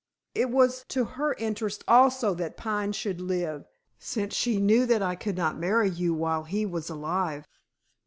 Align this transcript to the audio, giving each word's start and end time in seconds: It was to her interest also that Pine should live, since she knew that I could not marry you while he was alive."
It 0.33 0.49
was 0.49 0.83
to 0.87 1.03
her 1.05 1.35
interest 1.35 1.83
also 1.87 2.33
that 2.33 2.57
Pine 2.57 2.91
should 2.91 3.21
live, 3.21 3.65
since 3.99 4.33
she 4.33 4.59
knew 4.59 4.87
that 4.87 5.03
I 5.03 5.13
could 5.15 5.37
not 5.37 5.59
marry 5.59 5.91
you 5.91 6.11
while 6.15 6.45
he 6.45 6.65
was 6.65 6.89
alive." 6.89 7.47